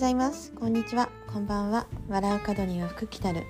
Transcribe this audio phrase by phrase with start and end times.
[0.00, 0.50] ざいます。
[0.52, 1.10] こんにちは。
[1.30, 1.86] こんばんは。
[2.08, 3.44] 笑う角には福来たる。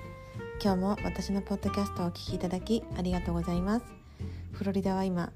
[0.60, 3.86] 今日も私のポッドキャストをお聞きいただきありがとうございます。
[4.50, 5.30] フロリダは今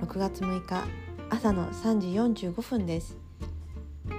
[0.00, 0.82] 6月6日
[1.30, 2.08] 朝の3時
[2.48, 3.16] 45分です。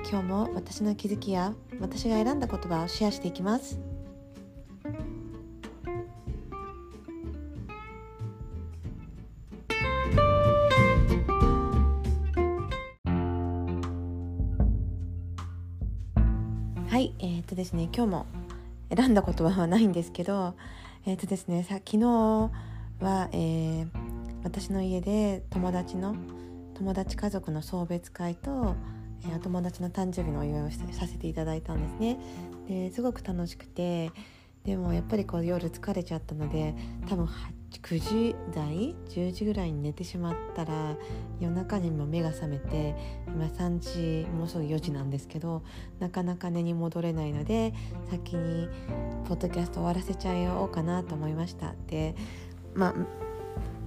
[0.10, 3.78] 今日も私の気づきや私が選んだ言葉をシェアしていきます。
[16.90, 17.14] はい。
[17.20, 18.26] えー、っとですね今日も
[18.92, 20.56] 選んだ言葉はないんですけど
[21.06, 22.08] えー、っとですねさ昨日
[23.00, 23.88] は、えー、
[24.44, 26.16] 私の家で友達の
[26.74, 28.76] 友達家族の送別会と、
[29.24, 32.18] えー、友達の誕生日のお祝いをさせていただいたんですね。
[32.68, 34.12] ですごく楽しくて
[34.64, 36.74] でもやっぱりこう夜疲れちゃったので
[37.08, 37.30] 多分
[37.78, 40.98] 9時台？10時ぐらいに寝てしまったら
[41.40, 42.96] 夜中にも目が覚めて
[43.28, 45.64] 今3時もうすぐ4時なんですけど
[46.00, 47.74] なかなか寝に戻れないので
[48.10, 48.68] 先に
[49.28, 51.76] ポッドキャスト終わらせちゃおうかなと思いました。
[51.88, 52.16] で
[52.74, 52.96] まあ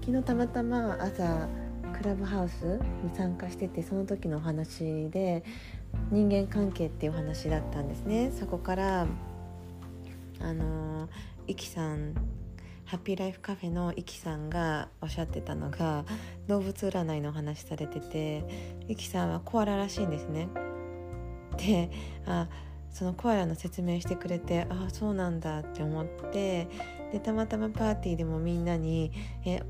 [0.04, 1.48] 昨日たまたま朝
[1.96, 5.44] クラブハウスに参加しててその時のお話で
[6.10, 8.32] 人間関係っていうお話だったんですね。
[8.32, 9.06] そこから
[10.40, 11.08] あの
[11.46, 12.14] イキさん
[12.92, 16.04] ハッピーライフカフェのイキさんがおっしゃってたのが
[16.46, 18.44] 動物占いのお話されてて
[18.86, 20.50] イキさんはコアラらしいんですね。
[21.56, 21.90] で
[22.26, 22.48] あ
[22.90, 26.68] そのコアラの説明してくれてああそうなんだって思って
[27.12, 29.10] でたまたまパーティーでもみんなに
[29.46, 29.62] 「え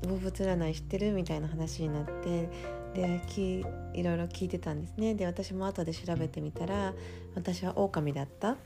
[0.00, 2.48] 動物占い知ってる?」みたいな話になって
[2.94, 6.94] できいろいろ聞いてたんですねで私も後で調べてみたら
[7.34, 8.56] 私は狼だった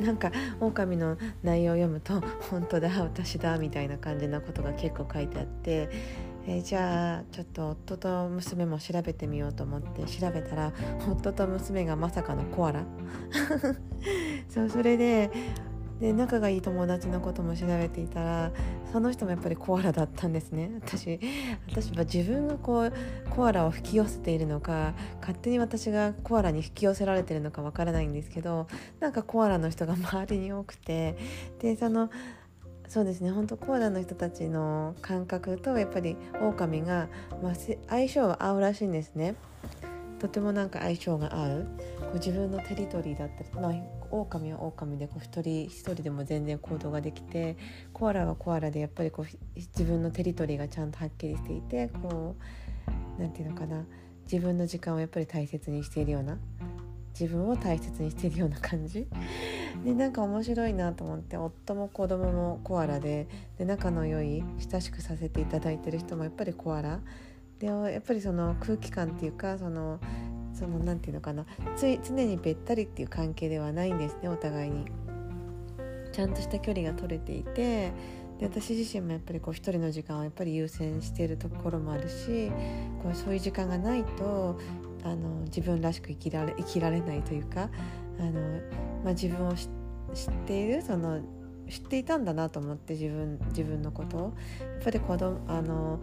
[0.00, 2.20] なんか狼の内容を読むと
[2.50, 5.88] 「本当だ私だ」みたいな感じなことが結構書いてあって、
[6.46, 10.72] えー、じゃあちょっと夫と娘も調べてみようと思って調べたら
[11.08, 12.84] 夫と娘がまさかのコアラ。
[14.48, 15.30] そうそれで
[16.00, 18.52] で仲がいい友達のことも調べていたら
[18.90, 21.20] その人もやっぱりコアラだったんですね私
[21.68, 22.92] 私は自分がこう
[23.28, 28.66] コアラを引き寄せているのか勝手に私がコアラに引き寄せられているのかわからないんですけど
[28.98, 31.16] なんかコアラの人が周りに多くて
[31.58, 32.10] でその
[32.88, 37.08] そうですね本当コアラの人たちの感覚とやっぱり狼が、
[37.42, 37.52] まあ、
[37.88, 39.36] 相性は合うらしいんですね。
[40.18, 41.66] とてもなんか相性が合う
[42.00, 47.56] こう自分のテリトリーだったり、まあ、狼は狼でこう一人一人でも全然行動ができて
[47.92, 49.26] コアラはコアラでやっぱりこう
[49.56, 52.36] 自分のテリトリーがちゃんとはっきりしていてこ
[53.18, 53.84] う何て言うのかな。
[54.30, 56.38] 自分の時間をやっぱり大切にしているような
[57.18, 59.08] 自分を大切にしているような感じ。
[59.84, 63.26] でなんか面白いなと思って夫も子供もコアラで
[63.58, 67.00] で仲の良い親しくさせていただいてる人もやっぱりコアラ。
[67.58, 70.00] でやっぱりその空気感っていうかその
[70.52, 71.46] その何て言うのかな
[71.76, 74.84] つい常にべったりっていう関係ではないんですねお互いに。
[76.12, 77.92] ちゃんとした距離が取れていて
[78.38, 82.50] で私自身もやっぱりこう一人の時間をやっぱり優先しているところもあるし
[83.02, 84.58] こうそういう時間がないと
[85.04, 87.70] あの自分らしく生きられ生きられないというか
[88.18, 88.32] あの、
[89.04, 89.68] まあ、自分を知っ
[90.46, 91.20] ているその
[91.68, 94.20] 知っていたんだなと思って自分自分のことを
[94.60, 96.00] やっぱり子供あの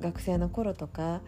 [0.00, 1.22] 学生の頃とか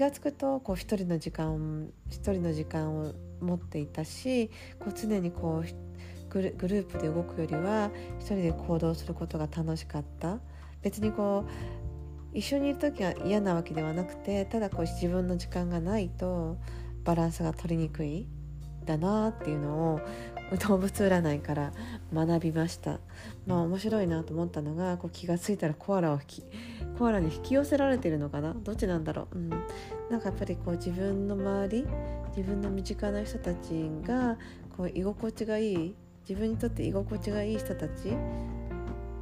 [0.00, 3.12] 気が付くとこう一人の時間一人の時間を
[3.42, 10.38] 持っていたしこう常にこうグループで動くよりは一人で行動することが楽しかった。
[10.80, 11.50] 別にこう
[12.32, 16.56] 一緒にいる時は嫌なわけではなくてただこう自分の時間がないと
[17.04, 18.26] バランスが取りにくい
[18.86, 20.00] だなっていうのを
[20.58, 21.72] 動物占いから
[22.12, 22.98] 学びました。
[23.46, 26.44] まあ面白いなと思ったのがこう気が付いたらコアラを引き
[26.98, 28.54] コアラに引き寄せられてるのかな？
[28.54, 29.50] どっちなんだろう、うん、
[30.10, 31.86] なんかやっぱりこう自分の周り
[32.36, 34.38] 自分の身近な人たちが
[34.76, 35.94] こう居心地がいい
[36.28, 38.08] 自分にとって居心地がいい人たち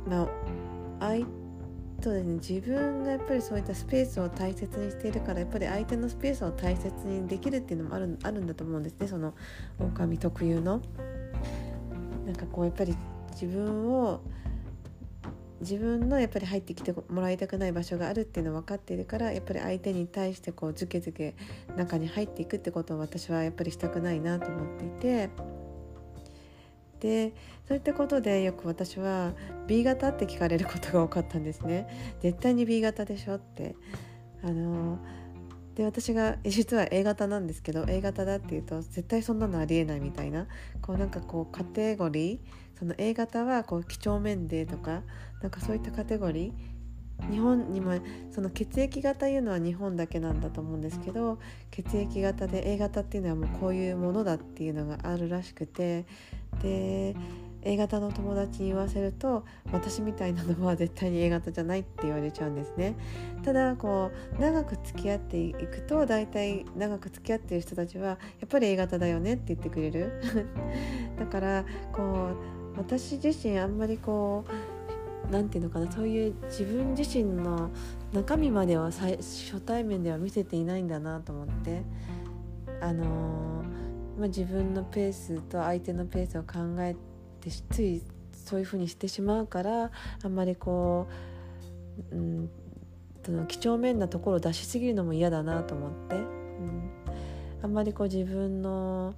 [0.06, 0.28] まあ
[1.00, 1.26] 相
[2.00, 2.34] そうですね。
[2.34, 9.08] 自分がやっぱりそういったスペースを大切にしているからやっぱり相手のスペースを大切にできるっていうのもあるあるんだと思うんですね。
[9.08, 9.34] その
[9.80, 10.80] 狼特有の。
[12.28, 12.94] なんかこうやっぱり
[13.32, 14.20] 自分を
[15.62, 21.34] 自分のやっぱり入ってきてもらいたくない場所があるっていうの分かっているからやっぱり相手に対してこうズケズケ
[21.74, 25.30] 中に入っていくってことを私はやっぱりしたくないなと思っていて。
[27.00, 27.32] で
[27.68, 29.32] そういったことでよく私は
[29.68, 31.86] B 型って聞かれることが多かったんですね。
[32.20, 33.76] 絶対に B 型でしょって。
[34.42, 34.98] あの
[35.78, 40.48] で私が実は A 型なんですけど A 型だっていうと絶対そんなのありえないみたいな。
[40.82, 42.38] こうなんかこうカテゴリー
[42.76, 45.02] その A 型はこう几帳面でとか
[45.40, 47.30] なんかそういったカテゴリー。
[47.30, 47.94] 日本にも
[48.30, 51.38] その血液型いうのは日本だけなんだと思うんですけど
[51.72, 56.06] 血液型で A 型っていうのはもうこういうものだっていうのがあるらしくて
[56.62, 57.16] で
[57.62, 62.96] A 型の友達に言わせると私みたいなのは絶対に A 型じゃないって言われちゃうんですね。
[63.44, 68.16] ただこう長く付き合っていくと大体長く付き合ってる人たちはや
[68.46, 70.22] っぱり A 型だよねって言ってくれる。
[71.18, 72.30] だからこ
[72.76, 74.44] う私自身あんまりこ
[75.28, 77.70] う何て言うのかなそういう自分自身の
[78.12, 81.82] 中身までは初対面では見せていないんだなと思って。
[82.80, 86.94] あのー、まあ、自分のペースと相手のペースを考え
[87.50, 88.02] てつい
[88.32, 89.90] そういうふうにしてしまうから
[90.22, 91.06] あんまりこ
[92.10, 92.50] う、うん、
[93.24, 96.90] その几帳面なところを出しすぎるのも嫌だなと思って、うん、
[97.62, 99.14] あんまりこう自分の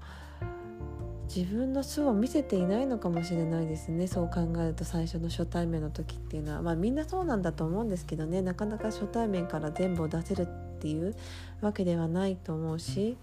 [1.33, 4.09] 自分の素を見せていないのかもしれないですね。
[4.09, 6.63] そう考えると最初の初対面の時っていうのは。
[6.63, 8.43] まあみんなそうなんだと思うんですけどね。
[8.43, 11.15] なかなか初対面から全部を出せるっていう
[11.61, 13.17] わけではないと思うし。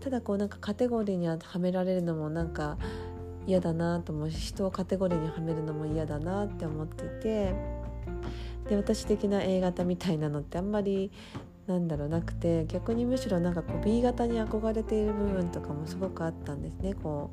[0.00, 2.78] ただこうなんかカテゴリーにはめられるのもなんか
[3.46, 7.54] 嫌だなと思うし人をカテゴリーにはめるのも嫌だなって思っていて
[8.68, 11.10] で私的な A 型みたいなのってあんまり
[11.66, 17.30] なんだろうなくて逆にむしろなんかこう B 型に憧れている部分とかもすごくあったんですねこ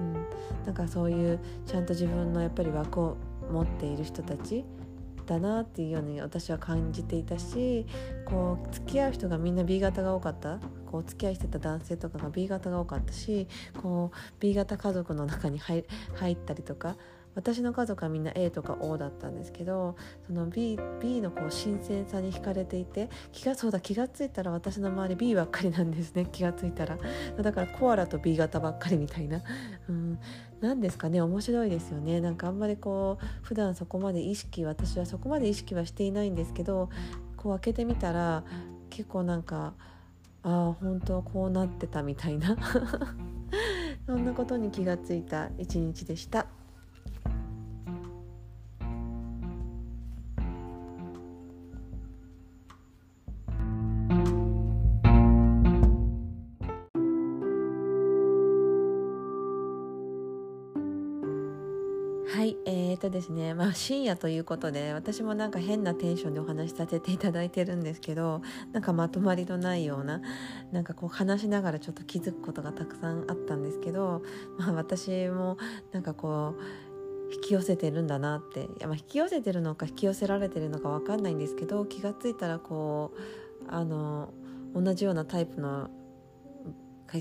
[0.00, 0.26] う、うん、
[0.64, 3.16] なんかそういうちゃんと自分のやっぱり枠を
[3.50, 4.64] 持っている人たち
[5.26, 7.86] だなっていうように私は感じていたし
[8.26, 10.58] こう付き合う人がみんな B 型が多かった。
[10.94, 13.48] こう付き合いしてた男性とかが B 型が多かったし
[13.82, 16.94] こう B 型家族の中に入ったりとか
[17.34, 19.96] 私の家族はみんな A とか O だったんですけど
[20.26, 26.98] その B, B のこう新鮮さに惹かれていて気がそうだ気が付いたら私の周り B ばっかりなんですね 気が付いたら。
[27.40, 29.42] だからコアラと B 型ばっかりみたいな、
[29.88, 30.18] うん、
[30.60, 32.20] 何ですかね面白いですよね。
[32.20, 36.88] なんかあんまりこう普段そこまで意識私はそこまで意識はしていないんですけど
[37.36, 38.44] こう開けてみたら
[38.90, 39.74] 結構なんか
[40.42, 42.56] ああ本当こうなってたみたいな。
[44.06, 46.46] そんなことに気がついた一日でした。
[62.44, 70.20] はいえーとですねまあ深夜ということで私もなんか変なテンションでお話しさせていただいてるんですけどなんかまとまりのないような
[70.70, 74.20] なんかこう話しながらちょっと気づくことがたくさんあったんですけど、
[74.58, 75.56] まあ、私も
[75.92, 83.14] なんかこう引き寄せてるんだなっていや、まあ、引き寄せてるのか引き寄せられてるのか分かんないんですけど気が付いたらこ
[83.66, 84.34] うあの
[84.74, 85.88] 同じようなタイプの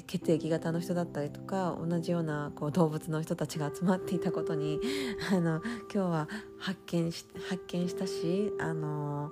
[0.08, 4.80] 血液型の人だったりとか同じようなこう動物の人たちが集まっていたことに
[5.32, 5.62] あの
[5.94, 6.28] 今日は
[6.58, 9.32] 発見し発見したしあの、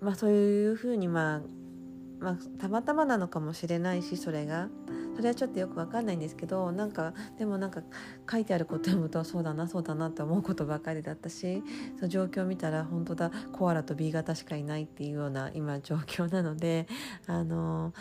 [0.00, 1.42] まあ、そういうふうに、まあ、
[2.18, 4.68] まあたまたまなのかもしれないしそれが。
[5.16, 7.80] それはちょっとよく分かんないんですけどなんかでもなんか
[8.30, 11.62] 書いてあること読むとそうだなそうだなって思うことばかりだったし
[11.96, 16.86] その状況を見たら本当だコアラと B 型しかいないっていうような今状況なので
[17.26, 17.94] あの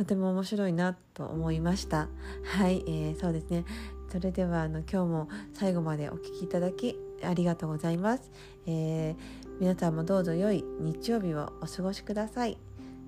[0.00, 2.08] とても面白いなと思いました。
[2.56, 3.66] はい、えー、そうですね。
[4.10, 8.30] それではあの今日も最後までお聴きいただきありがとうございます、
[8.66, 9.16] えー、
[9.60, 12.56] 皆さんもどうぞ良い日曜日をお過ごしください。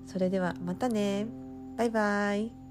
[0.05, 1.25] それではまたね。
[1.75, 2.62] バイバイ。